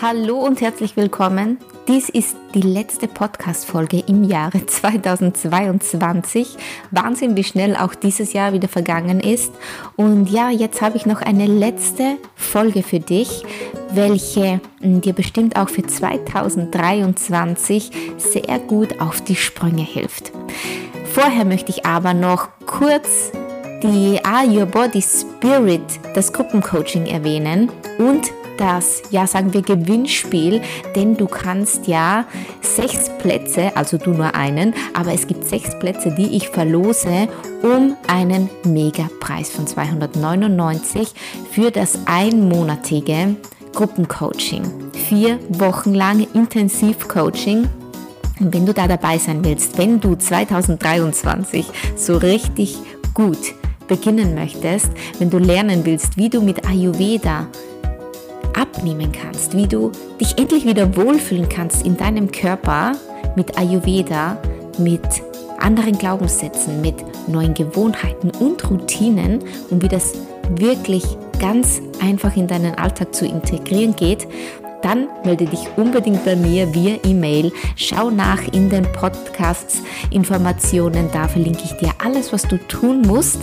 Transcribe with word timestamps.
Hallo 0.00 0.38
und 0.38 0.60
herzlich 0.60 0.96
willkommen. 0.96 1.58
Dies 1.88 2.08
ist 2.08 2.36
die 2.54 2.62
letzte 2.62 3.08
Podcast-Folge 3.08 3.98
im 4.06 4.22
Jahre 4.22 4.64
2022. 4.66 6.56
Wahnsinn, 6.92 7.36
wie 7.36 7.42
schnell 7.42 7.74
auch 7.74 7.96
dieses 7.96 8.32
Jahr 8.32 8.52
wieder 8.52 8.68
vergangen 8.68 9.18
ist. 9.18 9.52
Und 9.96 10.30
ja, 10.30 10.50
jetzt 10.50 10.82
habe 10.82 10.96
ich 10.96 11.04
noch 11.04 11.20
eine 11.20 11.48
letzte 11.48 12.16
Folge 12.36 12.84
für 12.84 13.00
dich, 13.00 13.42
welche 13.90 14.60
hm, 14.80 15.00
dir 15.00 15.14
bestimmt 15.14 15.56
auch 15.56 15.68
für 15.68 15.82
2023 15.82 17.90
sehr 18.18 18.60
gut 18.60 19.00
auf 19.00 19.20
die 19.20 19.34
Sprünge 19.34 19.82
hilft. 19.82 20.30
Vorher 21.12 21.44
möchte 21.44 21.72
ich 21.72 21.86
aber 21.86 22.14
noch 22.14 22.50
kurz 22.66 23.32
die 23.82 24.24
Are 24.24 24.46
Your 24.46 24.66
Body 24.66 25.02
Spirit, 25.02 25.82
das 26.14 26.32
Gruppencoaching 26.32 27.06
erwähnen 27.06 27.72
und 27.98 28.30
das, 28.58 29.02
ja, 29.10 29.26
sagen 29.26 29.54
wir 29.54 29.62
Gewinnspiel, 29.62 30.60
denn 30.94 31.16
du 31.16 31.26
kannst 31.26 31.86
ja 31.86 32.24
sechs 32.60 33.10
Plätze, 33.18 33.76
also 33.76 33.96
du 33.98 34.10
nur 34.10 34.34
einen, 34.34 34.74
aber 34.94 35.12
es 35.12 35.26
gibt 35.26 35.46
sechs 35.46 35.78
Plätze, 35.78 36.14
die 36.16 36.36
ich 36.36 36.48
verlose 36.48 37.28
um 37.62 37.96
einen 38.06 38.50
Megapreis 38.64 39.50
von 39.50 39.66
299 39.66 41.12
für 41.50 41.70
das 41.70 41.98
einmonatige 42.06 43.36
Gruppencoaching. 43.72 44.62
Vier 45.08 45.38
Wochen 45.50 45.94
lang 45.94 46.26
Intensivcoaching. 46.34 47.68
Und 48.40 48.54
wenn 48.54 48.66
du 48.66 48.74
da 48.74 48.86
dabei 48.86 49.18
sein 49.18 49.44
willst, 49.44 49.78
wenn 49.78 50.00
du 50.00 50.14
2023 50.14 51.66
so 51.96 52.16
richtig 52.16 52.76
gut 53.14 53.54
beginnen 53.88 54.34
möchtest, 54.34 54.90
wenn 55.18 55.30
du 55.30 55.38
lernen 55.38 55.84
willst, 55.84 56.16
wie 56.16 56.28
du 56.28 56.40
mit 56.40 56.68
Ayurveda 56.68 57.48
abnehmen 58.58 59.12
kannst, 59.12 59.56
wie 59.56 59.66
du 59.66 59.92
dich 60.20 60.38
endlich 60.38 60.66
wieder 60.66 60.96
wohlfühlen 60.96 61.48
kannst 61.48 61.86
in 61.86 61.96
deinem 61.96 62.30
Körper 62.30 62.92
mit 63.36 63.56
Ayurveda, 63.58 64.36
mit 64.78 65.02
anderen 65.58 65.96
Glaubenssätzen, 65.98 66.80
mit 66.80 66.96
neuen 67.28 67.54
Gewohnheiten 67.54 68.30
und 68.40 68.68
Routinen 68.70 69.40
und 69.70 69.82
wie 69.82 69.88
das 69.88 70.14
wirklich 70.56 71.04
ganz 71.38 71.80
einfach 72.00 72.36
in 72.36 72.46
deinen 72.46 72.74
Alltag 72.74 73.14
zu 73.14 73.26
integrieren 73.26 73.94
geht, 73.94 74.26
dann 74.82 75.08
melde 75.24 75.44
dich 75.44 75.66
unbedingt 75.76 76.24
bei 76.24 76.36
mir 76.36 76.72
via 76.72 76.96
E-Mail. 77.04 77.52
Schau 77.76 78.10
nach 78.10 78.46
in 78.52 78.70
den 78.70 78.84
Podcasts 78.92 79.82
Informationen, 80.10 81.08
da 81.12 81.26
verlinke 81.26 81.62
ich 81.64 81.72
dir 81.78 81.90
alles, 81.98 82.32
was 82.32 82.42
du 82.42 82.56
tun 82.68 83.02
musst 83.02 83.40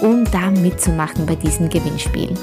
um 0.00 0.24
da 0.30 0.50
mitzumachen 0.50 1.26
bei 1.26 1.34
diesem 1.34 1.68
Gewinnspiel. 1.68 2.34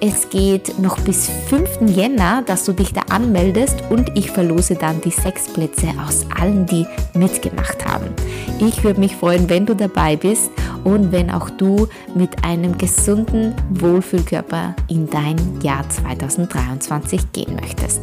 Es 0.00 0.28
geht 0.30 0.78
noch 0.78 0.98
bis 1.00 1.30
5. 1.48 1.90
Jänner, 1.94 2.42
dass 2.42 2.64
du 2.64 2.72
dich 2.72 2.92
da 2.92 3.02
anmeldest 3.10 3.76
und 3.90 4.10
ich 4.16 4.30
verlose 4.30 4.74
dann 4.74 5.00
die 5.00 5.10
sechs 5.10 5.48
Plätze 5.52 5.88
aus 6.04 6.26
allen, 6.38 6.66
die 6.66 6.86
mitgemacht 7.14 7.84
haben. 7.86 8.06
Ich 8.58 8.82
würde 8.82 9.00
mich 9.00 9.14
freuen, 9.14 9.48
wenn 9.48 9.66
du 9.66 9.74
dabei 9.74 10.16
bist 10.16 10.50
und 10.84 11.12
wenn 11.12 11.30
auch 11.30 11.50
du 11.50 11.88
mit 12.14 12.44
einem 12.44 12.76
gesunden 12.78 13.54
Wohlfühlkörper 13.70 14.74
in 14.88 15.08
dein 15.08 15.36
Jahr 15.62 15.88
2023 15.88 17.32
gehen 17.32 17.56
möchtest. 17.60 18.00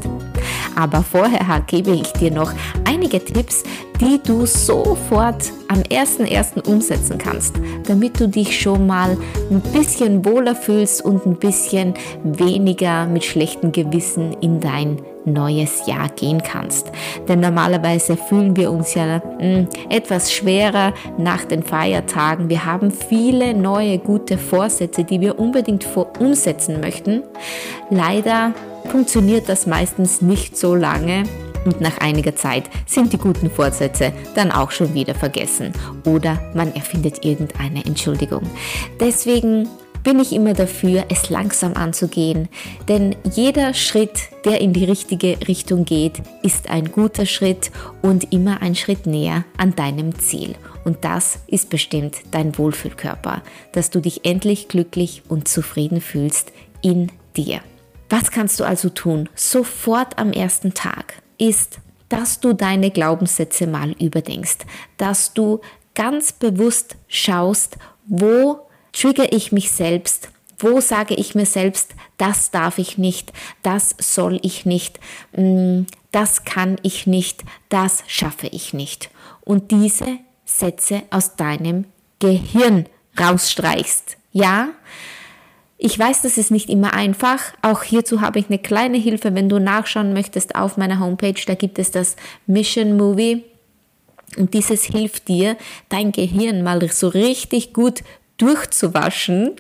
Aber 0.75 1.03
vorher 1.03 1.61
gebe 1.67 1.91
ich 1.91 2.11
dir 2.13 2.31
noch 2.31 2.53
einige 2.85 3.23
Tipps, 3.23 3.63
die 3.99 4.19
du 4.23 4.45
sofort 4.45 5.51
am 5.69 5.81
1.1. 5.83 6.67
umsetzen 6.67 7.17
kannst, 7.17 7.55
damit 7.87 8.19
du 8.19 8.27
dich 8.27 8.59
schon 8.59 8.87
mal 8.87 9.17
ein 9.51 9.61
bisschen 9.61 10.25
wohler 10.25 10.55
fühlst 10.55 11.05
und 11.05 11.25
ein 11.25 11.35
bisschen 11.35 11.93
weniger 12.23 13.05
mit 13.05 13.23
schlechtem 13.23 13.71
Gewissen 13.71 14.33
in 14.41 14.59
dein 14.59 14.97
neues 15.25 15.85
Jahr 15.85 16.09
gehen 16.09 16.41
kannst. 16.41 16.91
Denn 17.27 17.39
normalerweise 17.39 18.17
fühlen 18.17 18.55
wir 18.55 18.71
uns 18.71 18.95
ja 18.95 19.21
hm, 19.37 19.67
etwas 19.89 20.33
schwerer 20.33 20.93
nach 21.17 21.45
den 21.45 21.61
Feiertagen. 21.61 22.49
Wir 22.49 22.65
haben 22.65 22.89
viele 22.89 23.53
neue 23.53 23.99
gute 23.99 24.39
Vorsätze, 24.39 25.03
die 25.03 25.21
wir 25.21 25.37
unbedingt 25.37 25.85
umsetzen 26.19 26.81
möchten. 26.81 27.21
Leider 27.91 28.53
funktioniert 28.89 29.47
das 29.47 29.67
meistens 29.67 30.21
nicht 30.21 30.57
so 30.57 30.73
lange 30.73 31.25
und 31.69 31.81
nach 31.81 31.99
einiger 31.99 32.35
Zeit 32.35 32.69
sind 32.85 33.13
die 33.13 33.17
guten 33.17 33.49
Vorsätze 33.49 34.11
dann 34.35 34.51
auch 34.51 34.71
schon 34.71 34.93
wieder 34.93 35.13
vergessen 35.13 35.71
oder 36.05 36.39
man 36.55 36.73
erfindet 36.73 37.23
irgendeine 37.23 37.85
Entschuldigung. 37.85 38.41
Deswegen 38.99 39.67
bin 40.03 40.19
ich 40.19 40.33
immer 40.33 40.53
dafür, 40.53 41.05
es 41.09 41.29
langsam 41.29 41.73
anzugehen, 41.73 42.47
denn 42.87 43.15
jeder 43.33 43.73
Schritt, 43.73 44.29
der 44.45 44.61
in 44.61 44.73
die 44.73 44.85
richtige 44.85 45.37
Richtung 45.47 45.85
geht, 45.85 46.21
ist 46.41 46.69
ein 46.69 46.91
guter 46.91 47.25
Schritt 47.25 47.69
und 48.01 48.31
immer 48.31 48.61
ein 48.61 48.75
Schritt 48.75 49.05
näher 49.05 49.43
an 49.57 49.75
deinem 49.75 50.17
Ziel. 50.17 50.55
Und 50.85 51.03
das 51.03 51.39
ist 51.47 51.69
bestimmt 51.69 52.17
dein 52.31 52.57
Wohlfühlkörper, 52.57 53.43
dass 53.73 53.89
du 53.89 53.99
dich 53.99 54.25
endlich 54.25 54.69
glücklich 54.69 55.23
und 55.27 55.47
zufrieden 55.47 56.01
fühlst 56.01 56.53
in 56.81 57.11
dir. 57.35 57.59
Was 58.09 58.31
kannst 58.31 58.59
du 58.59 58.63
also 58.63 58.89
tun? 58.89 59.29
Sofort 59.35 60.17
am 60.17 60.31
ersten 60.31 60.73
Tag 60.73 61.21
ist, 61.39 61.79
dass 62.09 62.39
du 62.39 62.53
deine 62.53 62.91
Glaubenssätze 62.91 63.67
mal 63.67 63.91
überdenkst, 63.93 64.59
dass 64.97 65.33
du 65.33 65.61
ganz 65.95 66.31
bewusst 66.31 66.95
schaust, 67.07 67.77
wo 68.07 68.59
trigger 68.91 69.31
ich 69.31 69.51
mich 69.51 69.71
selbst, 69.71 70.29
wo 70.57 70.81
sage 70.81 71.13
ich 71.15 71.35
mir 71.35 71.45
selbst, 71.45 71.95
das 72.17 72.51
darf 72.51 72.77
ich 72.77 72.97
nicht, 72.97 73.31
das 73.63 73.95
soll 73.99 74.39
ich 74.41 74.65
nicht, 74.65 74.99
mm, 75.35 75.83
das 76.11 76.43
kann 76.43 76.77
ich 76.83 77.07
nicht, 77.07 77.43
das 77.69 78.03
schaffe 78.07 78.47
ich 78.47 78.73
nicht. 78.73 79.09
Und 79.41 79.71
diese 79.71 80.17
Sätze 80.45 81.03
aus 81.11 81.35
deinem 81.35 81.85
Gehirn 82.19 82.85
rausstreichst. 83.19 84.17
Ja, 84.31 84.69
ich 85.81 85.97
weiß, 85.97 86.23
das 86.23 86.37
ist 86.37 86.51
nicht 86.51 86.69
immer 86.69 86.93
einfach. 86.93 87.39
Auch 87.61 87.83
hierzu 87.83 88.19
habe 88.19 88.37
ich 88.37 88.49
eine 88.49 88.59
kleine 88.59 88.97
Hilfe, 88.97 89.33
wenn 89.33 89.47
du 89.47 89.59
nachschauen 89.59 90.11
möchtest 90.11 90.55
auf 90.55 90.75
meiner 90.75 90.99
Homepage. 90.99 91.41
Da 91.47 91.55
gibt 91.55 91.79
es 91.79 91.89
das 91.89 92.17
Mission 92.47 92.97
Movie. 92.97 93.45
Und 94.37 94.53
dieses 94.53 94.83
hilft 94.83 95.29
dir, 95.29 95.55
dein 95.87 96.11
Gehirn 96.11 96.63
mal 96.63 96.85
so 96.91 97.07
richtig 97.07 97.71
gut 97.73 98.03
durchzuwaschen 98.37 99.53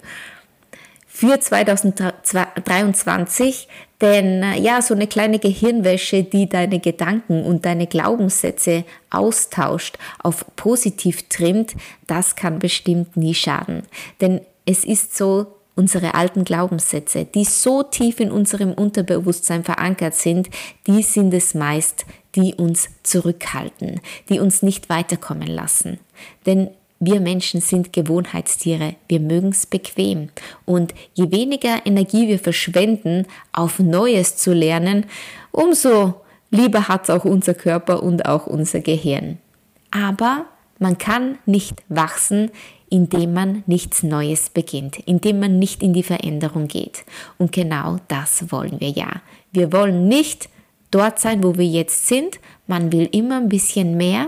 für 1.07 1.39
2023. 1.39 3.69
Denn 4.01 4.43
äh, 4.43 4.59
ja, 4.59 4.81
so 4.81 4.93
eine 4.93 5.07
kleine 5.07 5.39
Gehirnwäsche, 5.39 6.23
die 6.23 6.49
deine 6.49 6.79
Gedanken 6.79 7.45
und 7.45 7.65
deine 7.65 7.87
Glaubenssätze 7.87 8.83
austauscht, 9.09 9.97
auf 10.21 10.45
positiv 10.57 11.29
trimmt, 11.29 11.75
das 12.07 12.35
kann 12.35 12.59
bestimmt 12.59 13.15
nie 13.15 13.35
schaden. 13.35 13.83
Denn 14.19 14.41
es 14.65 14.83
ist 14.83 15.15
so, 15.17 15.58
unsere 15.79 16.13
alten 16.13 16.43
Glaubenssätze, 16.43 17.23
die 17.23 17.45
so 17.45 17.83
tief 17.83 18.19
in 18.19 18.31
unserem 18.31 18.73
Unterbewusstsein 18.73 19.63
verankert 19.63 20.13
sind, 20.13 20.49
die 20.87 21.01
sind 21.01 21.33
es 21.33 21.53
meist, 21.53 22.05
die 22.35 22.53
uns 22.53 22.89
zurückhalten, 23.03 24.01
die 24.27 24.41
uns 24.41 24.61
nicht 24.61 24.89
weiterkommen 24.89 25.47
lassen. 25.47 25.97
Denn 26.45 26.69
wir 26.99 27.21
Menschen 27.21 27.61
sind 27.61 27.93
Gewohnheitstiere, 27.93 28.95
wir 29.07 29.21
mögen 29.21 29.49
es 29.49 29.65
bequem. 29.65 30.31
Und 30.65 30.93
je 31.13 31.31
weniger 31.31 31.85
Energie 31.85 32.27
wir 32.27 32.39
verschwenden, 32.39 33.25
auf 33.53 33.79
Neues 33.79 34.35
zu 34.35 34.51
lernen, 34.51 35.05
umso 35.51 36.15
lieber 36.51 36.89
hat 36.89 37.03
es 37.03 37.09
auch 37.09 37.23
unser 37.23 37.53
Körper 37.53 38.03
und 38.03 38.25
auch 38.25 38.47
unser 38.47 38.81
Gehirn. 38.81 39.37
Aber 39.91 40.45
man 40.77 40.97
kann 40.97 41.37
nicht 41.45 41.83
wachsen, 41.87 42.51
indem 42.89 43.33
man 43.33 43.63
nichts 43.67 44.03
Neues 44.03 44.49
beginnt, 44.49 44.99
indem 44.99 45.39
man 45.39 45.59
nicht 45.59 45.83
in 45.83 45.93
die 45.93 46.03
Veränderung 46.03 46.67
geht. 46.67 47.05
Und 47.37 47.51
genau 47.51 47.97
das 48.07 48.51
wollen 48.51 48.79
wir 48.79 48.89
ja. 48.89 49.21
Wir 49.51 49.71
wollen 49.71 50.07
nicht 50.07 50.49
dort 50.91 51.19
sein, 51.19 51.43
wo 51.43 51.57
wir 51.57 51.65
jetzt 51.65 52.07
sind. 52.07 52.39
Man 52.67 52.91
will 52.91 53.07
immer 53.11 53.37
ein 53.37 53.49
bisschen 53.49 53.97
mehr. 53.97 54.27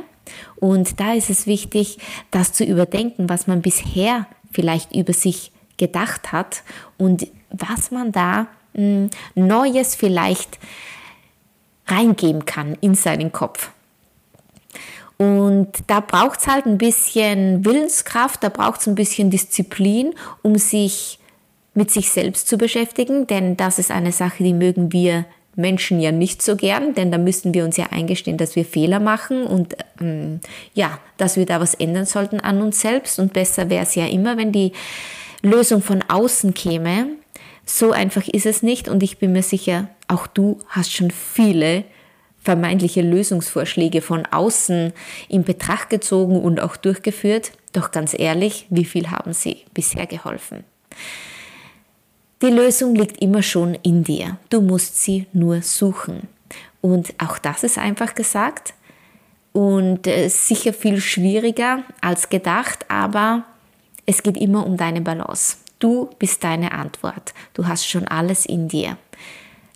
Und 0.58 1.00
da 1.00 1.14
ist 1.14 1.30
es 1.30 1.48
wichtig, 1.48 1.98
das 2.30 2.54
zu 2.54 2.64
überdenken, 2.64 3.30
was 3.30 3.48
man 3.48 3.62
bisher 3.62 4.28
vielleicht 4.52 4.96
über 4.96 5.14
sich 5.14 5.52
gedacht 5.78 6.32
hat 6.32 6.64
und 6.98 7.28
was 7.50 7.92
man 7.92 8.12
da 8.12 8.48
mh, 8.74 9.10
hm, 9.34 9.48
Neues 9.48 9.96
vielleicht 9.96 10.60
reingeben 11.88 12.46
kann 12.46 12.78
in 12.82 12.96
seinen 12.96 13.32
Kopf. 13.32 13.72
Und 15.22 15.68
da 15.86 16.00
braucht 16.00 16.40
es 16.40 16.48
halt 16.48 16.66
ein 16.66 16.80
bisschen 16.80 17.64
Willenskraft, 17.64 18.44
da 18.44 18.50
braucht 18.50 18.82
es 18.82 18.88
ein 18.88 18.96
bisschen 18.96 19.30
Disziplin, 19.30 20.16
um 20.42 20.58
sich 20.58 21.20
mit 21.76 21.92
sich 21.92 22.10
selbst 22.10 22.48
zu 22.48 22.58
beschäftigen, 22.58 23.28
denn 23.28 23.56
das 23.56 23.78
ist 23.78 23.92
eine 23.92 24.12
Sache, 24.12 24.44
die 24.44 24.54
mögen 24.54 24.92
wir 24.92 25.26
Menschen 25.56 26.00
ja 26.00 26.12
nicht 26.12 26.42
so 26.42 26.56
gern, 26.56 26.96
denn 26.96 27.12
da 27.12 27.20
müssen 27.20 27.54
wir 27.54 27.66
uns 27.66 27.78
ja 27.78 27.90
eingestehen, 27.92 28.38
dass 28.38 28.56
wir 28.56 28.66
Fehler 28.66 29.00
machen 29.00 29.44
und 29.44 29.76
ähm, 30.00 30.40
ja, 30.74 30.98
dass 31.18 31.38
wir 31.38 31.46
da 31.46 31.60
was 31.60 31.76
ändern 31.76 32.08
sollten 32.08 32.40
an 32.40 32.60
uns 32.60 32.82
selbst. 32.82 33.20
Und 33.20 33.32
besser 33.32 33.70
wäre 33.70 33.84
es 33.84 33.94
ja 33.94 34.08
immer, 34.08 34.38
wenn 34.38 34.52
die 34.52 34.72
Lösung 35.44 35.84
von 35.84 36.04
außen 36.08 36.56
käme. 36.56 37.10
So 37.64 37.92
einfach 37.92 38.28
ist 38.28 38.48
es 38.48 38.64
nicht 38.64 38.90
und 38.90 39.04
ich 39.04 39.20
bin 39.20 39.34
mir 39.34 39.44
sicher, 39.44 39.88
auch 40.08 40.26
du 40.26 40.58
hast 40.68 40.92
schon 40.92 41.12
viele 41.12 41.84
vermeintliche 42.42 43.02
Lösungsvorschläge 43.02 44.02
von 44.02 44.26
außen 44.26 44.94
in 45.30 45.44
Betracht 45.44 45.90
gezogen 45.90 46.42
und 46.42 46.60
auch 46.60 46.76
durchgeführt. 46.76 47.52
Doch 47.74 47.92
ganz 47.92 48.18
ehrlich, 48.18 48.66
wie 48.70 48.86
viel 48.86 49.10
haben 49.12 49.34
sie 49.34 49.58
bisher 49.74 50.08
geholfen? 50.08 50.64
Die 52.42 52.48
Lösung 52.48 52.96
liegt 52.96 53.22
immer 53.22 53.44
schon 53.44 53.76
in 53.76 54.04
dir. 54.04 54.38
Du 54.50 54.62
musst 54.62 55.02
sie 55.02 55.28
nur 55.32 55.62
suchen. 55.62 56.28
Und 56.82 57.14
auch 57.20 57.38
das 57.38 57.64
ist 57.64 57.78
einfach 57.78 58.16
gesagt 58.16 58.74
und 59.54 60.08
äh, 60.08 60.28
sicher 60.30 60.74
viel 60.74 61.00
schwieriger 61.00 61.84
als 62.02 62.30
gedacht, 62.30 62.86
aber 62.88 63.44
es 64.08 64.24
geht 64.24 64.38
immer 64.38 64.66
um 64.66 64.78
deine 64.78 65.02
Balance. 65.02 65.58
Du 65.78 66.10
bist 66.18 66.44
deine 66.44 66.72
Antwort. 66.72 67.34
Du 67.54 67.68
hast 67.68 67.88
schon 67.88 68.08
alles 68.08 68.46
in 68.46 68.68
dir. 68.68 68.98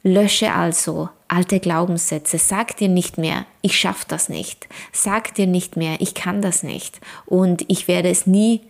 Lösche 0.03 0.51
also 0.51 1.09
alte 1.27 1.59
Glaubenssätze. 1.59 2.37
Sag 2.37 2.77
dir 2.77 2.89
nicht 2.89 3.17
mehr, 3.17 3.45
ich 3.61 3.77
schaffe 3.77 4.05
das 4.07 4.29
nicht. 4.29 4.67
Sag 4.91 5.33
dir 5.35 5.47
nicht 5.47 5.75
mehr, 5.77 5.97
ich 5.99 6.13
kann 6.13 6.41
das 6.41 6.63
nicht. 6.63 6.99
Und 7.25 7.65
ich 7.67 7.87
werde 7.87 8.09
es 8.09 8.27
nie 8.27 8.61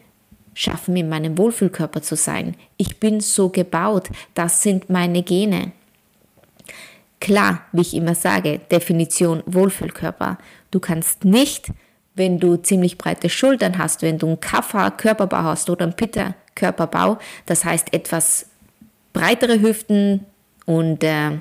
schaffen, 0.53 0.95
in 0.95 1.09
meinem 1.09 1.37
Wohlfühlkörper 1.37 2.01
zu 2.01 2.15
sein. 2.15 2.55
Ich 2.77 2.99
bin 2.99 3.19
so 3.19 3.49
gebaut, 3.49 4.09
das 4.33 4.61
sind 4.61 4.89
meine 4.89 5.21
Gene. 5.21 5.73
Klar, 7.19 7.61
wie 7.71 7.81
ich 7.81 7.93
immer 7.93 8.15
sage, 8.15 8.59
Definition 8.71 9.43
Wohlfühlkörper. 9.45 10.37
Du 10.71 10.79
kannst 10.79 11.25
nicht, 11.25 11.71
wenn 12.15 12.39
du 12.39 12.55
ziemlich 12.57 12.97
breite 12.97 13.29
Schultern 13.29 13.77
hast, 13.77 14.01
wenn 14.01 14.17
du 14.17 14.27
einen 14.27 14.39
Kaffer 14.39 14.91
Körperbau 14.91 15.43
hast 15.43 15.69
oder 15.69 15.83
einen 15.83 15.95
Pitter 15.95 16.35
Körperbau, 16.55 17.17
das 17.45 17.65
heißt 17.65 17.93
etwas 17.93 18.47
breitere 19.11 19.59
Hüften 19.59 20.25
und 20.65 21.03
äh, 21.03 21.39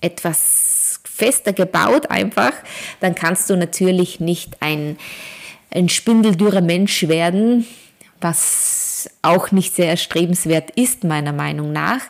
etwas 0.00 1.00
fester 1.04 1.52
gebaut 1.52 2.10
einfach, 2.10 2.52
dann 3.00 3.14
kannst 3.14 3.50
du 3.50 3.56
natürlich 3.56 4.20
nicht 4.20 4.56
ein, 4.60 4.96
ein 5.70 5.88
spindeldürrer 5.88 6.62
Mensch 6.62 7.08
werden, 7.08 7.66
was 8.20 9.10
auch 9.22 9.50
nicht 9.50 9.74
sehr 9.74 9.88
erstrebenswert 9.88 10.70
ist, 10.72 11.04
meiner 11.04 11.32
Meinung 11.32 11.72
nach. 11.72 12.00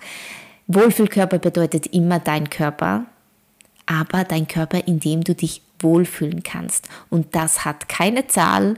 Wohlfühlkörper 0.66 1.38
bedeutet 1.38 1.88
immer 1.88 2.20
dein 2.20 2.50
Körper, 2.50 3.06
aber 3.86 4.24
dein 4.24 4.46
Körper, 4.46 4.86
in 4.86 5.00
dem 5.00 5.24
du 5.24 5.34
dich 5.34 5.62
wohlfühlen 5.80 6.42
kannst. 6.42 6.88
Und 7.08 7.34
das 7.34 7.64
hat 7.64 7.88
keine 7.88 8.26
Zahl 8.26 8.76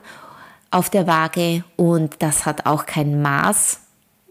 auf 0.71 0.89
der 0.89 1.07
Waage 1.07 1.65
und 1.77 2.23
das 2.23 2.47
hat 2.47 2.65
auch 2.67 2.87
kein 2.87 3.21
Maß 3.21 3.81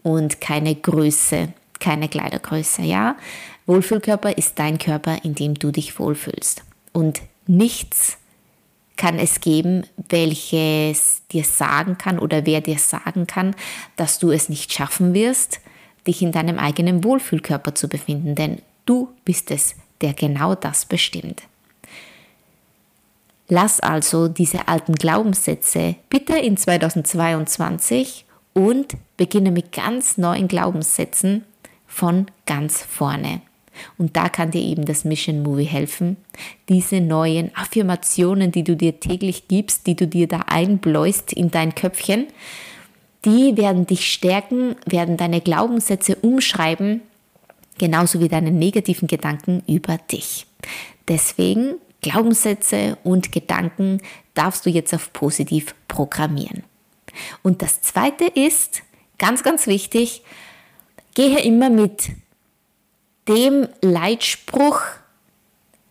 und 0.02 0.40
keine 0.40 0.74
Größe, 0.74 1.52
keine 1.78 2.08
Kleidergröße, 2.08 2.82
ja? 2.82 3.16
Wohlfühlkörper 3.66 4.36
ist 4.36 4.58
dein 4.58 4.78
Körper, 4.78 5.24
in 5.24 5.34
dem 5.34 5.54
du 5.54 5.70
dich 5.70 5.98
wohlfühlst. 5.98 6.62
Und 6.92 7.22
nichts 7.46 8.18
kann 8.96 9.18
es 9.18 9.40
geben, 9.40 9.84
welches 9.96 11.22
dir 11.32 11.44
sagen 11.44 11.98
kann 11.98 12.18
oder 12.18 12.46
wer 12.46 12.60
dir 12.60 12.78
sagen 12.78 13.26
kann, 13.26 13.54
dass 13.96 14.18
du 14.18 14.30
es 14.30 14.48
nicht 14.48 14.72
schaffen 14.72 15.14
wirst, 15.14 15.60
dich 16.06 16.22
in 16.22 16.32
deinem 16.32 16.58
eigenen 16.58 17.04
Wohlfühlkörper 17.04 17.74
zu 17.74 17.88
befinden, 17.88 18.34
denn 18.34 18.60
du 18.86 19.08
bist 19.24 19.50
es, 19.50 19.76
der 20.00 20.12
genau 20.12 20.54
das 20.54 20.84
bestimmt. 20.84 21.42
Lass 23.48 23.80
also 23.80 24.28
diese 24.28 24.68
alten 24.68 24.94
Glaubenssätze 24.94 25.96
bitte 26.08 26.36
in 26.38 26.56
2022 26.56 28.24
und 28.54 28.94
beginne 29.16 29.50
mit 29.50 29.72
ganz 29.72 30.16
neuen 30.16 30.48
Glaubenssätzen 30.48 31.44
von 31.86 32.26
ganz 32.46 32.82
vorne. 32.82 33.42
Und 33.98 34.16
da 34.16 34.28
kann 34.28 34.50
dir 34.50 34.62
eben 34.62 34.84
das 34.84 35.04
Mission 35.04 35.42
Movie 35.42 35.64
helfen. 35.64 36.16
Diese 36.68 37.00
neuen 37.00 37.54
Affirmationen, 37.56 38.52
die 38.52 38.64
du 38.64 38.76
dir 38.76 39.00
täglich 39.00 39.48
gibst, 39.48 39.86
die 39.86 39.96
du 39.96 40.06
dir 40.06 40.28
da 40.28 40.40
einbläust 40.46 41.32
in 41.32 41.50
dein 41.50 41.74
Köpfchen, 41.74 42.26
die 43.24 43.56
werden 43.56 43.86
dich 43.86 44.12
stärken, 44.12 44.76
werden 44.84 45.16
deine 45.16 45.40
Glaubenssätze 45.40 46.16
umschreiben, 46.16 47.02
genauso 47.78 48.20
wie 48.20 48.28
deine 48.28 48.50
negativen 48.50 49.08
Gedanken 49.08 49.62
über 49.66 49.96
dich. 49.98 50.46
Deswegen 51.08 51.74
Glaubenssätze 52.00 52.98
und 53.04 53.32
Gedanken 53.32 54.00
darfst 54.34 54.66
du 54.66 54.70
jetzt 54.70 54.92
auf 54.92 55.12
positiv 55.12 55.74
programmieren. 55.88 56.64
Und 57.42 57.62
das 57.62 57.80
zweite 57.82 58.24
ist, 58.24 58.82
ganz, 59.18 59.42
ganz 59.42 59.66
wichtig, 59.66 60.22
gehe 61.14 61.40
immer 61.40 61.70
mit 61.70 62.10
dem 63.28 63.68
Leitspruch 63.80 64.80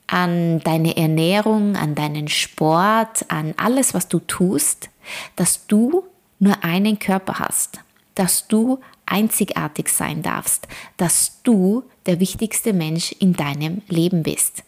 an 0.07 0.59
deine 0.59 0.97
Ernährung, 0.97 1.75
an 1.75 1.95
deinen 1.95 2.27
Sport, 2.27 3.25
an 3.29 3.53
alles, 3.57 3.93
was 3.93 4.07
du 4.07 4.19
tust, 4.19 4.89
dass 5.35 5.67
du 5.67 6.03
nur 6.39 6.63
einen 6.63 6.99
Körper 6.99 7.39
hast, 7.39 7.79
dass 8.15 8.47
du 8.47 8.79
einzigartig 9.05 9.89
sein 9.89 10.21
darfst, 10.21 10.67
dass 10.97 11.41
du 11.43 11.83
der 12.05 12.19
wichtigste 12.19 12.73
Mensch 12.73 13.13
in 13.13 13.33
deinem 13.33 13.81
Leben 13.87 14.23
bist. 14.23 14.63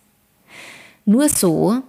Nur 1.05 1.27
so 1.27 1.81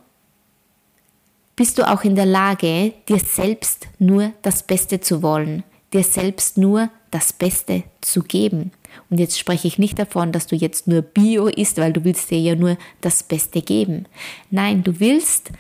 bist 1.55 1.79
du 1.79 1.89
auch 1.89 2.03
in 2.03 2.17
der 2.17 2.27
Lage, 2.27 2.95
dir 3.09 3.21
selbst 3.21 3.87
nur 3.99 4.33
das 4.43 4.65
Beste 4.65 5.01
zu 5.01 5.23
wollen, 5.23 5.63
dir 5.93 6.03
selbst 6.03 6.59
nur 6.59 6.91
das 7.13 7.33
Beste 7.33 7.85
zu 8.01 8.23
geben. 8.23 8.73
Und 9.11 9.19
jetzt 9.19 9.39
spreche 9.39 9.69
ich 9.69 9.79
nicht 9.79 9.99
davon, 9.99 10.33
dass 10.33 10.47
du 10.47 10.57
jetzt 10.57 10.87
nur 10.87 11.03
Bio 11.03 11.47
isst, 11.47 11.79
weil 11.79 11.93
du 11.93 12.05
willst 12.05 12.31
dir 12.31 12.39
ja 12.39 12.55
nur 12.55 12.77
das 13.01 13.23
Beste 13.23 13.63
geben. 13.63 14.07
Nein, 14.51 14.83
du 14.83 15.01
willst, 15.01 15.51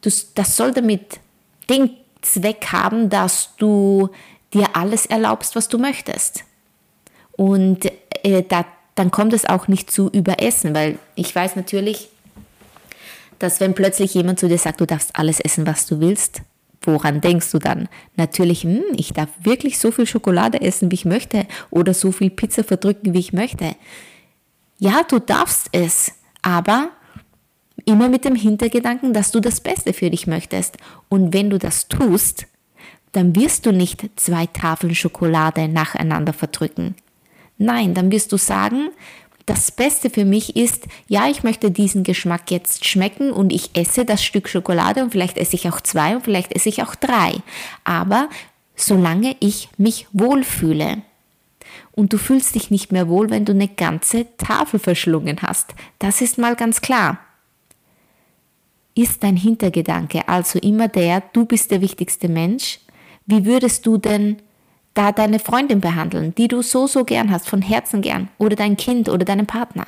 das 0.00 0.56
soll 0.56 0.72
damit 0.72 1.20
den 1.68 1.90
Zweck 2.22 2.66
haben, 2.72 3.08
dass 3.08 3.50
du 3.56 4.10
dir 4.52 4.74
alles 4.74 5.06
erlaubst, 5.06 5.56
was 5.56 5.68
du 5.68 5.78
möchtest. 5.78 6.44
Und 7.32 7.90
äh, 8.22 8.42
da, 8.42 8.64
dann 8.94 9.10
kommt 9.10 9.32
es 9.32 9.44
auch 9.44 9.68
nicht 9.68 9.90
zu 9.90 10.08
Überessen, 10.10 10.74
weil 10.74 10.98
ich 11.14 11.34
weiß 11.34 11.56
natürlich, 11.56 12.08
dass 13.38 13.60
wenn 13.60 13.74
plötzlich 13.74 14.14
jemand 14.14 14.40
zu 14.40 14.48
dir 14.48 14.58
sagt, 14.58 14.80
du 14.80 14.86
darfst 14.86 15.14
alles 15.14 15.40
essen, 15.40 15.66
was 15.66 15.86
du 15.86 16.00
willst, 16.00 16.40
Woran 16.82 17.20
denkst 17.20 17.50
du 17.50 17.58
dann? 17.58 17.88
Natürlich, 18.16 18.62
hm, 18.62 18.82
ich 18.96 19.12
darf 19.12 19.28
wirklich 19.42 19.78
so 19.78 19.90
viel 19.90 20.06
Schokolade 20.06 20.60
essen, 20.60 20.90
wie 20.90 20.96
ich 20.96 21.04
möchte 21.04 21.46
oder 21.70 21.94
so 21.94 22.12
viel 22.12 22.30
Pizza 22.30 22.64
verdrücken, 22.64 23.12
wie 23.14 23.18
ich 23.18 23.32
möchte. 23.32 23.74
Ja, 24.78 25.02
du 25.02 25.18
darfst 25.18 25.68
es, 25.72 26.12
aber 26.42 26.90
immer 27.84 28.08
mit 28.08 28.24
dem 28.24 28.34
Hintergedanken, 28.34 29.12
dass 29.12 29.30
du 29.30 29.40
das 29.40 29.60
Beste 29.60 29.92
für 29.92 30.10
dich 30.10 30.26
möchtest. 30.26 30.76
Und 31.08 31.32
wenn 31.32 31.50
du 31.50 31.58
das 31.58 31.88
tust, 31.88 32.46
dann 33.12 33.34
wirst 33.34 33.64
du 33.64 33.72
nicht 33.72 34.10
zwei 34.16 34.46
Tafeln 34.46 34.94
Schokolade 34.94 35.68
nacheinander 35.68 36.32
verdrücken. 36.32 36.94
Nein, 37.58 37.94
dann 37.94 38.10
wirst 38.10 38.32
du 38.32 38.36
sagen, 38.36 38.90
das 39.46 39.70
Beste 39.70 40.10
für 40.10 40.24
mich 40.24 40.56
ist, 40.56 40.86
ja, 41.06 41.28
ich 41.28 41.44
möchte 41.44 41.70
diesen 41.70 42.02
Geschmack 42.02 42.50
jetzt 42.50 42.84
schmecken 42.84 43.30
und 43.30 43.52
ich 43.52 43.76
esse 43.76 44.04
das 44.04 44.24
Stück 44.24 44.48
Schokolade 44.48 45.02
und 45.02 45.12
vielleicht 45.12 45.38
esse 45.38 45.54
ich 45.54 45.68
auch 45.68 45.80
zwei 45.80 46.16
und 46.16 46.24
vielleicht 46.24 46.52
esse 46.52 46.68
ich 46.68 46.82
auch 46.82 46.96
drei. 46.96 47.36
Aber 47.84 48.28
solange 48.74 49.36
ich 49.38 49.68
mich 49.78 50.08
wohlfühle. 50.12 51.02
Und 51.92 52.12
du 52.12 52.18
fühlst 52.18 52.54
dich 52.56 52.70
nicht 52.70 52.92
mehr 52.92 53.08
wohl, 53.08 53.30
wenn 53.30 53.44
du 53.44 53.52
eine 53.52 53.68
ganze 53.68 54.26
Tafel 54.36 54.78
verschlungen 54.80 55.38
hast. 55.42 55.74
Das 55.98 56.20
ist 56.20 56.38
mal 56.38 56.56
ganz 56.56 56.80
klar. 56.80 57.18
Ist 58.94 59.22
dein 59.22 59.36
Hintergedanke 59.36 60.28
also 60.28 60.58
immer 60.58 60.88
der, 60.88 61.22
du 61.32 61.46
bist 61.46 61.70
der 61.70 61.80
wichtigste 61.80 62.28
Mensch? 62.28 62.80
Wie 63.26 63.44
würdest 63.44 63.86
du 63.86 63.96
denn 63.96 64.38
da 64.96 65.12
deine 65.12 65.38
Freundin 65.38 65.80
behandeln, 65.80 66.34
die 66.34 66.48
du 66.48 66.62
so, 66.62 66.86
so 66.86 67.04
gern 67.04 67.30
hast, 67.30 67.48
von 67.48 67.62
Herzen 67.62 68.00
gern, 68.00 68.28
oder 68.38 68.56
dein 68.56 68.76
Kind 68.76 69.08
oder 69.08 69.24
deinen 69.24 69.46
Partner. 69.46 69.84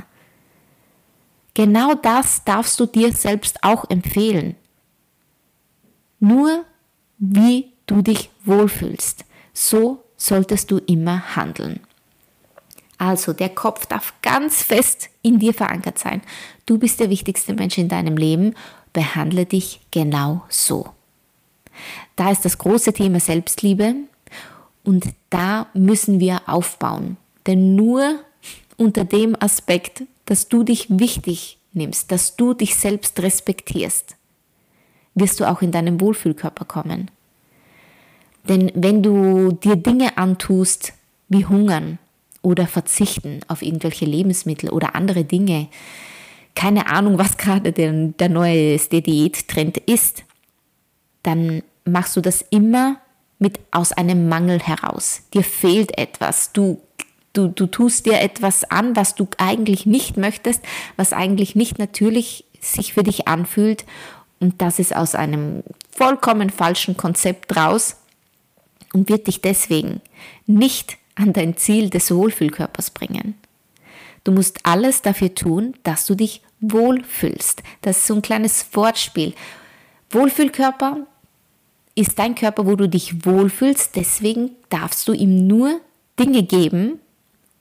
Genau 1.55 1.95
das 1.95 2.45
darfst 2.45 2.79
du 2.79 2.87
dir 2.87 3.13
selbst 3.13 3.65
auch 3.65 3.89
empfehlen. 3.91 4.55
Nur 6.21 6.65
wie 7.19 7.73
du 7.87 8.03
dich 8.03 8.31
wohlfühlst. 8.45 9.25
so 9.53 10.05
solltest 10.17 10.71
du 10.71 10.79
immer 10.79 11.37
handeln. 11.37 11.81
Also 12.99 13.33
der 13.33 13.49
Kopf 13.49 13.87
darf 13.87 14.13
ganz 14.23 14.63
fest 14.63 15.11
in 15.23 15.39
dir 15.39 15.55
verankert 15.55 15.99
sein. 15.99 16.23
Du 16.67 16.79
bist 16.79 16.99
der 16.99 17.09
wichtigste 17.09 17.55
Mensch 17.55 17.79
in 17.79 17.89
deinem 17.89 18.17
Leben. 18.17 18.55
Behandle 18.93 19.47
dich 19.47 19.81
genau 19.93 20.45
so. 20.49 20.91
Da 22.17 22.31
ist 22.33 22.45
das 22.45 22.59
große 22.59 22.93
Thema 22.93 23.21
Selbstliebe 23.21 23.95
und 24.89 25.05
da 25.29 25.67
müssen 25.75 26.19
wir 26.19 26.41
aufbauen. 26.49 27.19
Denn 27.47 27.75
nur 27.75 28.21
unter 28.79 29.05
dem 29.05 29.37
Aspekt, 29.39 30.05
dass 30.25 30.49
du 30.49 30.63
dich 30.63 30.87
wichtig 30.89 31.59
nimmst, 31.75 32.11
dass 32.11 32.37
du 32.37 32.55
dich 32.55 32.75
selbst 32.75 33.21
respektierst, 33.21 34.17
wirst 35.15 35.41
du 35.41 35.45
auch 35.45 35.61
in 35.61 35.73
deinen 35.73 36.01
Wohlfühlkörper 36.01 36.65
kommen. 36.65 37.11
Denn 38.49 38.73
wenn 38.75 39.03
du 39.03 39.53
dir 39.53 39.77
Dinge 39.77 40.17
antust 40.17 40.95
wie 41.29 41.45
Hungern 41.45 41.99
oder 42.41 42.67
Verzichten 42.67 43.41
auf 43.47 43.61
irgendwelche 43.61 44.07
Lebensmittel 44.07 44.71
oder 44.71 44.95
andere 44.95 45.25
Dinge, 45.25 45.69
keine 46.55 46.87
Ahnung, 46.87 47.19
was 47.19 47.37
gerade 47.37 47.73
der, 47.73 47.93
der 47.93 48.31
neueste 48.31 49.03
Diättrend 49.03 49.77
ist, 49.77 50.25
dann 51.25 51.63
machst 51.85 52.17
du 52.17 52.23
das 52.23 52.41
immer 52.49 52.97
mit 53.39 53.61
aus 53.71 53.93
einem 53.93 54.29
Mangel 54.29 54.61
heraus. 54.61 55.23
Dir 55.33 55.45
fehlt 55.45 55.97
etwas. 55.97 56.53
Du, 56.53 56.81
du, 57.33 57.49
du 57.49 57.67
tust 57.67 58.07
dir 58.07 58.21
etwas 58.21 58.65
an, 58.65 58.97
was 58.97 59.15
du 59.15 59.29
eigentlich 59.39 59.87
nicht 59.87 60.17
möchtest, 60.17 60.63
was 60.97 61.13
eigentlich 61.13 61.55
nicht 61.55 61.79
natürlich 61.79 62.45
sich 62.61 62.95
für 62.95 63.03
dich 63.03 63.29
anfühlt. 63.29 63.85
Und 64.41 64.61
das 64.61 64.79
ist 64.79 64.95
aus 64.95 65.15
einem 65.15 65.63
vollkommen 65.91 66.51
falschen 66.51 66.97
Konzept 66.97 67.57
raus 67.57 67.97
und 68.93 69.09
wird 69.09 69.27
dich 69.27 69.41
deswegen 69.41 70.01
nicht 70.47 70.97
an 71.15 71.33
dein 71.33 71.57
Ziel 71.57 71.91
des 71.91 72.13
Wohlfühlkörpers 72.15 72.91
bringen. 72.91 73.35
Du 74.25 74.33
musst 74.33 74.61
alles 74.65 75.03
dafür 75.03 75.35
tun, 75.35 75.75
dass 75.83 76.07
du 76.07 76.15
dich 76.15 76.43
wohlfühlst. 76.61 77.63
Das 77.83 77.99
ist 77.99 78.07
so 78.07 78.15
ein 78.15 78.23
kleines 78.23 78.67
Wortspiel. 78.73 79.35
Wohlfühlkörper 80.11 81.07
ist 81.99 82.19
dein 82.19 82.35
Körper, 82.35 82.67
wo 82.67 82.77
du 82.77 82.89
dich 82.89 83.27
wohlfühlst, 83.27 83.97
deswegen 83.97 84.53
darfst 84.69 85.09
du 85.09 85.13
ihm 85.13 85.47
nur 85.47 85.81
Dinge 86.19 86.45
geben 86.45 87.01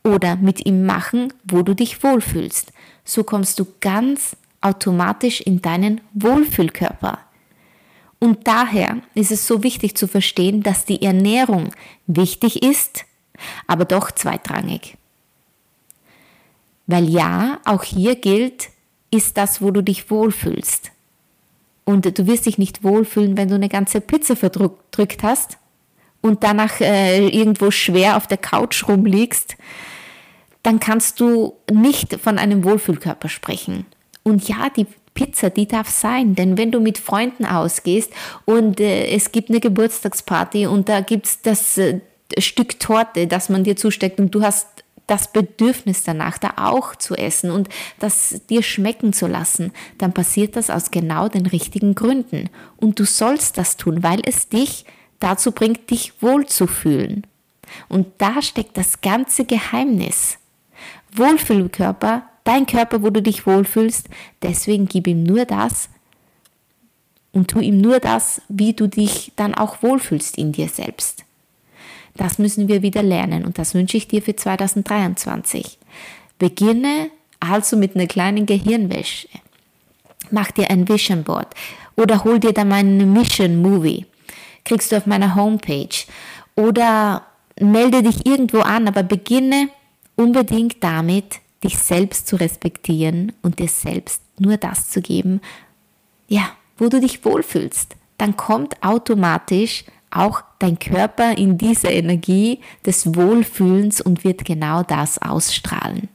oder 0.04 0.36
mit 0.36 0.66
ihm 0.66 0.86
machen, 0.86 1.34
wo 1.44 1.64
du 1.64 1.74
dich 1.74 2.04
wohlfühlst. 2.04 2.72
So 3.04 3.24
kommst 3.24 3.60
du 3.60 3.66
ganz 3.80 4.38
automatisch 4.62 5.42
in 5.42 5.62
deinen 5.62 6.02
Wohlfühlkörper. 6.14 7.20
Und 8.20 8.48
daher 8.48 8.98
ist 9.16 9.32
es 9.32 9.48
so 9.48 9.64
wichtig 9.64 9.96
zu 9.96 10.08
verstehen, 10.08 10.62
dass 10.62 10.86
die 10.86 11.02
Ernährung 11.02 11.72
wichtig 12.06 12.64
ist, 12.64 13.06
aber 13.66 13.86
doch 13.86 14.12
zweitrangig. 14.12 14.98
Weil 16.86 17.10
ja, 17.10 17.60
auch 17.66 17.84
hier 17.84 18.16
gilt, 18.16 18.70
ist 19.12 19.38
das, 19.38 19.62
wo 19.62 19.72
du 19.72 19.82
dich 19.82 20.10
wohlfühlst. 20.12 20.92
Und 21.88 22.20
du 22.20 22.28
wirst 22.28 22.46
dich 22.46 22.58
nicht 22.58 22.84
wohlfühlen, 22.84 23.38
wenn 23.38 23.48
du 23.48 23.56
eine 23.56 23.70
ganze 23.70 24.02
Pizza 24.02 24.36
verdrückt 24.36 25.24
hast 25.24 25.58
und 26.20 26.44
danach 26.44 26.82
äh, 26.82 27.26
irgendwo 27.30 27.72
schwer 27.72 28.18
auf 28.18 28.28
der 28.28 28.38
Couch 28.38 28.90
rumliegst, 28.90 29.56
dann 30.64 30.82
kannst 30.82 31.22
du 31.22 31.54
nicht 31.72 32.20
von 32.20 32.40
einem 32.40 32.66
Wohlfühlkörper 32.66 33.30
sprechen. 33.30 33.86
Und 34.24 34.50
ja, 34.50 34.70
die 34.76 34.86
Pizza, 35.14 35.50
die 35.50 35.66
darf 35.66 35.90
sein, 35.90 36.36
denn 36.36 36.58
wenn 36.58 36.72
du 36.72 36.82
mit 36.82 36.98
Freunden 36.98 37.46
ausgehst 37.46 38.12
und 38.44 38.82
äh, 38.82 39.08
es 39.08 39.32
gibt 39.32 39.50
eine 39.50 39.62
Geburtstagsparty 39.62 40.68
und 40.68 40.90
da 40.90 41.00
gibt 41.00 41.26
es 41.28 41.42
das 41.42 41.78
äh, 41.78 42.02
Stück 42.38 42.82
Torte, 42.82 43.28
das 43.28 43.48
man 43.48 43.64
dir 43.64 43.78
zusteckt 43.78 44.20
und 44.20 44.36
du 44.36 44.42
hast 44.42 44.77
das 45.08 45.32
Bedürfnis 45.32 46.04
danach, 46.04 46.38
da 46.38 46.54
auch 46.58 46.96
zu 46.96 47.16
essen 47.16 47.50
und 47.50 47.70
das 48.00 48.42
dir 48.50 48.62
schmecken 48.62 49.14
zu 49.14 49.28
lassen, 49.28 49.72
dann 49.98 50.14
passiert 50.14 50.56
das 50.56 50.70
aus 50.70 50.92
genau 50.92 51.30
den 51.30 51.46
richtigen 51.46 51.96
Gründen. 51.96 52.50
Und 52.76 53.00
du 53.00 53.06
sollst 53.06 53.58
das 53.58 53.78
tun, 53.78 54.04
weil 54.04 54.22
es 54.26 54.50
dich 54.50 54.86
dazu 55.20 55.52
bringt, 55.52 55.90
dich 55.90 56.22
wohlzufühlen. 56.22 57.26
Und 57.90 58.08
da 58.18 58.42
steckt 58.42 58.78
das 58.78 59.02
ganze 59.02 59.46
Geheimnis. 59.46 60.38
Wohlfühlkörper 61.14 62.24
dein 62.44 62.66
Körper, 62.66 63.04
wo 63.04 63.10
du 63.10 63.22
dich 63.22 63.46
wohlfühlst. 63.46 64.10
Deswegen 64.42 64.88
gib 64.88 65.08
ihm 65.08 65.24
nur 65.24 65.46
das 65.46 65.90
und 67.32 67.50
tu 67.50 67.60
ihm 67.60 67.80
nur 67.80 68.00
das, 68.00 68.42
wie 68.48 68.74
du 68.74 68.88
dich 68.88 69.34
dann 69.36 69.54
auch 69.54 69.84
wohlfühlst 69.84 70.38
in 70.38 70.54
dir 70.54 70.70
selbst. 70.70 71.27
Das 72.18 72.40
müssen 72.40 72.68
wir 72.68 72.82
wieder 72.82 73.04
lernen 73.04 73.46
und 73.46 73.58
das 73.58 73.74
wünsche 73.74 73.98
ich 73.98 74.08
dir 74.08 74.22
für 74.22 74.36
2023. 74.36 75.78
Beginne 76.40 77.10
also 77.40 77.78
mit 77.78 77.96
einer 77.96 78.08
kleinen 78.08 78.46
Gehirnwäsche. 78.46 79.28
Mach 80.32 80.52
dir 80.52 80.70
ein 80.70 80.88
Vision 80.88 81.24
Board 81.24 81.54
oder 81.96 82.24
hol 82.24 82.40
dir 82.40 82.54
dann 82.54 82.70
meinen 82.70 83.14
Mission 83.14 83.62
Movie. 83.62 84.06
Kriegst 84.66 84.92
du 84.92 84.98
auf 84.98 85.06
meiner 85.06 85.36
Homepage 85.36 86.06
oder 86.56 87.26
melde 87.60 88.04
dich 88.04 88.26
irgendwo 88.26 88.60
an, 88.60 88.88
aber 88.88 89.04
beginne 89.04 89.70
unbedingt 90.16 90.84
damit, 90.84 91.40
dich 91.64 91.78
selbst 91.78 92.28
zu 92.28 92.36
respektieren 92.36 93.34
und 93.42 93.60
dir 93.60 93.70
selbst 93.70 94.22
nur 94.40 94.58
das 94.58 94.90
zu 94.90 95.02
geben, 95.02 95.42
ja, 96.28 96.50
wo 96.78 96.90
du 96.90 97.00
dich 97.00 97.24
wohlfühlst. 97.24 97.96
Dann 98.18 98.36
kommt 98.36 98.84
automatisch 98.84 99.86
auch 100.12 100.42
dein 100.60 100.80
Körper 100.80 101.38
in 101.38 101.58
diese 101.58 101.88
Energie 101.88 102.60
des 102.86 103.16
Wohlfühlens 103.16 104.02
und 104.02 104.24
wird 104.24 104.46
genau 104.46 104.84
das 104.84 105.22
ausstrahlen. 105.22 106.10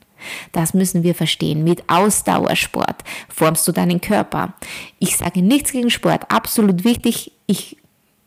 Das 0.51 0.73
müssen 0.73 1.03
wir 1.03 1.15
verstehen. 1.15 1.63
Mit 1.63 1.83
Ausdauersport 1.87 3.03
formst 3.29 3.67
du 3.67 3.71
deinen 3.71 4.01
Körper. 4.01 4.53
Ich 4.99 5.17
sage 5.17 5.41
nichts 5.41 5.71
gegen 5.71 5.89
Sport, 5.89 6.31
absolut 6.31 6.83
wichtig. 6.83 7.31
Ich 7.45 7.77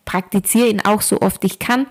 praktiziere 0.04 0.68
ihn 0.68 0.80
auch 0.80 1.02
so 1.02 1.20
oft 1.20 1.44
ich 1.44 1.58
kann. 1.58 1.86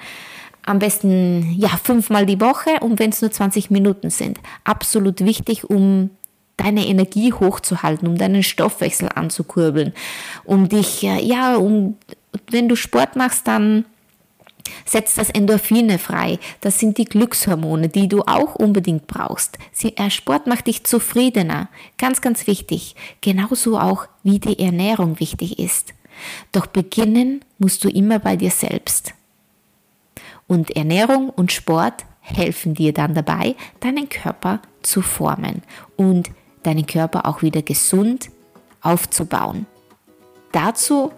Am 0.65 0.79
besten 0.79 1.51
ja 1.57 1.69
fünfmal 1.69 2.25
die 2.25 2.41
Woche 2.41 2.71
und 2.81 2.99
wenn 2.99 3.11
es 3.11 3.21
nur 3.21 3.31
20 3.31 3.69
Minuten 3.69 4.09
sind. 4.09 4.39
Absolut 4.63 5.23
wichtig, 5.23 5.69
um 5.69 6.09
deine 6.57 6.87
Energie 6.87 7.33
hochzuhalten, 7.33 8.07
um 8.07 8.17
deinen 8.17 8.41
Stoffwechsel 8.41 9.09
anzukurbeln, 9.13 9.93
um 10.43 10.69
dich, 10.69 11.03
äh, 11.03 11.21
ja, 11.23 11.57
um, 11.57 11.97
wenn 12.49 12.69
du 12.69 12.75
Sport 12.75 13.15
machst, 13.15 13.47
dann 13.47 13.85
setzt 14.85 15.17
das 15.17 15.29
Endorphine 15.29 15.99
frei. 15.99 16.39
Das 16.61 16.79
sind 16.79 16.97
die 16.97 17.05
Glückshormone, 17.05 17.89
die 17.89 18.07
du 18.07 18.21
auch 18.21 18.55
unbedingt 18.55 19.07
brauchst. 19.07 19.57
Äh, 19.81 20.09
Sport 20.09 20.47
macht 20.47 20.67
dich 20.67 20.83
zufriedener. 20.83 21.69
Ganz, 21.97 22.21
ganz 22.21 22.47
wichtig. 22.47 22.95
Genauso 23.21 23.79
auch, 23.79 24.07
wie 24.23 24.39
die 24.39 24.59
Ernährung 24.59 25.19
wichtig 25.19 25.59
ist. 25.59 25.93
Doch 26.51 26.65
beginnen 26.65 27.43
musst 27.57 27.83
du 27.83 27.89
immer 27.89 28.19
bei 28.19 28.35
dir 28.35 28.51
selbst. 28.51 29.13
Und 30.47 30.75
Ernährung 30.75 31.29
und 31.29 31.51
Sport 31.51 32.05
helfen 32.21 32.73
dir 32.73 32.93
dann 32.93 33.13
dabei, 33.13 33.55
deinen 33.79 34.09
Körper 34.09 34.61
zu 34.81 35.01
formen 35.01 35.61
und 35.95 36.31
deinen 36.63 36.85
Körper 36.85 37.27
auch 37.27 37.41
wieder 37.41 37.61
gesund 37.61 38.29
aufzubauen. 38.81 39.65
Dazu 40.51 41.11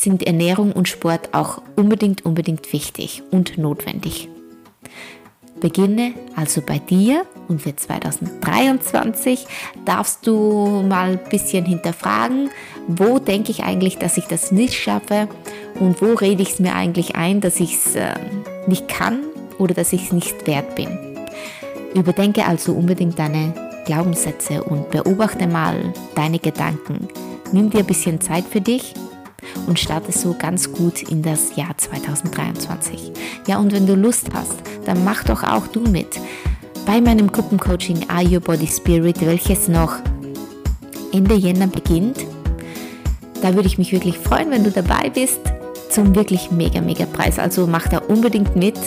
sind 0.00 0.26
Ernährung 0.26 0.72
und 0.72 0.88
Sport 0.88 1.34
auch 1.34 1.60
unbedingt, 1.76 2.24
unbedingt 2.24 2.72
wichtig 2.72 3.22
und 3.30 3.58
notwendig. 3.58 4.28
Beginne 5.60 6.14
also 6.36 6.62
bei 6.62 6.78
dir 6.78 7.26
und 7.48 7.60
für 7.60 7.76
2023 7.76 9.46
darfst 9.84 10.26
du 10.26 10.82
mal 10.88 11.10
ein 11.10 11.20
bisschen 11.28 11.66
hinterfragen, 11.66 12.48
wo 12.88 13.18
denke 13.18 13.50
ich 13.50 13.62
eigentlich, 13.62 13.98
dass 13.98 14.16
ich 14.16 14.24
das 14.24 14.52
nicht 14.52 14.72
schaffe 14.72 15.28
und 15.78 16.00
wo 16.00 16.14
rede 16.14 16.42
ich 16.42 16.52
es 16.52 16.60
mir 16.60 16.74
eigentlich 16.74 17.14
ein, 17.14 17.42
dass 17.42 17.60
ich 17.60 17.74
es 17.74 17.94
äh, 17.94 18.14
nicht 18.66 18.88
kann 18.88 19.20
oder 19.58 19.74
dass 19.74 19.92
ich 19.92 20.04
es 20.04 20.12
nicht 20.12 20.46
wert 20.46 20.74
bin. 20.76 20.88
Überdenke 21.94 22.46
also 22.46 22.72
unbedingt 22.72 23.18
deine 23.18 23.52
Glaubenssätze 23.84 24.64
und 24.64 24.90
beobachte 24.90 25.46
mal 25.46 25.92
deine 26.14 26.38
Gedanken. 26.38 27.06
Nimm 27.52 27.68
dir 27.68 27.80
ein 27.80 27.86
bisschen 27.86 28.20
Zeit 28.20 28.44
für 28.44 28.62
dich 28.62 28.94
und 29.66 29.78
starte 29.78 30.12
so 30.12 30.34
ganz 30.38 30.72
gut 30.72 31.02
in 31.02 31.22
das 31.22 31.56
Jahr 31.56 31.76
2023. 31.76 33.12
Ja, 33.46 33.58
und 33.58 33.72
wenn 33.72 33.86
du 33.86 33.94
Lust 33.94 34.28
hast, 34.34 34.56
dann 34.84 35.04
mach 35.04 35.24
doch 35.24 35.42
auch 35.42 35.66
du 35.66 35.80
mit 35.80 36.20
bei 36.86 37.00
meinem 37.00 37.30
Gruppencoaching 37.30 38.08
Are 38.08 38.24
Your 38.24 38.40
Body 38.40 38.66
Spirit, 38.66 39.20
welches 39.24 39.68
noch 39.68 39.94
Ende 41.12 41.34
Jänner 41.34 41.66
beginnt. 41.66 42.18
Da 43.42 43.54
würde 43.54 43.68
ich 43.68 43.78
mich 43.78 43.92
wirklich 43.92 44.18
freuen, 44.18 44.50
wenn 44.50 44.64
du 44.64 44.70
dabei 44.70 45.10
bist 45.10 45.40
zum 45.90 46.14
wirklich 46.14 46.50
mega, 46.50 46.80
mega 46.80 47.04
Preis. 47.04 47.38
Also 47.38 47.66
mach 47.66 47.88
da 47.88 47.98
unbedingt 47.98 48.56
mit. 48.56 48.78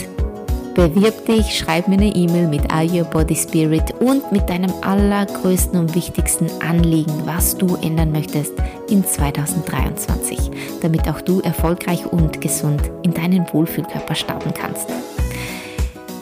Bewirb 0.75 1.27
dich, 1.27 1.55
schreib 1.55 1.87
mir 1.87 1.97
eine 1.97 2.15
E-Mail 2.15 2.47
mit 2.47 2.73
Are 2.73 2.85
Your 2.85 3.03
Body 3.03 3.35
Spirit 3.35 3.93
und 3.99 4.31
mit 4.31 4.49
deinem 4.49 4.73
allergrößten 4.81 5.79
und 5.79 5.93
wichtigsten 5.93 6.47
Anliegen, 6.67 7.13
was 7.25 7.55
du 7.55 7.75
ändern 7.75 8.11
möchtest 8.11 8.53
in 8.89 9.05
2023, 9.05 10.39
damit 10.81 11.07
auch 11.07 11.21
du 11.21 11.41
erfolgreich 11.41 12.07
und 12.07 12.41
gesund 12.41 12.81
in 13.03 13.13
deinen 13.13 13.45
Wohlfühlkörper 13.53 14.15
starten 14.15 14.51
kannst. 14.51 14.87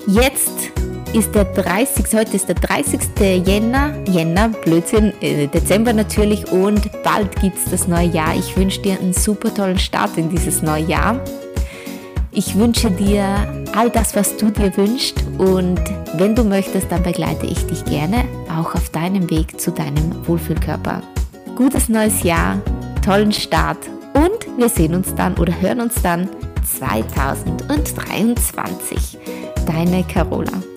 Jetzt 0.07 0.71
ist 1.13 1.33
der 1.33 1.45
30. 1.45 2.05
Heute 2.13 2.35
ist 2.35 2.49
der 2.49 2.55
30. 2.55 2.99
Jänner, 3.45 3.93
Jänner, 4.05 4.49
Blödsinn, 4.49 5.13
äh, 5.21 5.47
Dezember 5.47 5.93
natürlich 5.93 6.51
und 6.51 6.89
bald 7.03 7.39
gibt 7.39 7.57
es 7.57 7.71
das 7.71 7.87
neue 7.87 8.07
Jahr. 8.07 8.35
Ich 8.35 8.57
wünsche 8.57 8.81
dir 8.81 8.99
einen 8.99 9.13
super 9.13 9.53
tollen 9.53 9.79
Start 9.79 10.17
in 10.17 10.29
dieses 10.29 10.61
neue 10.61 10.83
Jahr. 10.83 11.21
Ich 12.33 12.57
wünsche 12.57 12.91
dir 12.91 13.60
all 13.75 13.89
das, 13.89 14.15
was 14.15 14.37
du 14.37 14.51
dir 14.51 14.77
wünschst 14.77 15.21
und 15.37 15.81
wenn 16.15 16.35
du 16.35 16.43
möchtest, 16.43 16.91
dann 16.91 17.03
begleite 17.03 17.45
ich 17.45 17.65
dich 17.67 17.85
gerne 17.85 18.25
auch 18.49 18.75
auf 18.75 18.89
deinem 18.89 19.29
Weg 19.29 19.57
zu 19.59 19.71
deinem 19.71 20.27
Wohlfühlkörper. 20.27 21.01
Gutes 21.55 21.87
neues 21.89 22.23
Jahr, 22.23 22.59
tollen 23.03 23.31
Start 23.31 23.77
und 24.13 24.57
wir 24.57 24.69
sehen 24.69 24.95
uns 24.95 25.13
dann 25.15 25.37
oder 25.37 25.53
hören 25.61 25.81
uns 25.81 26.01
dann 26.01 26.29
2023. 26.65 29.19
Deine 29.65 30.03
Carola. 30.03 30.70